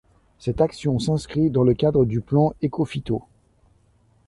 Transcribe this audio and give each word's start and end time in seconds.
Cette 0.39 0.61
action 0.61 0.97
s'inscrit 0.97 1.51
dans 1.51 1.61
le 1.61 1.75
cadre 1.75 2.05
du 2.05 2.21
plan 2.21 2.53
Ecophyto. 2.65 3.21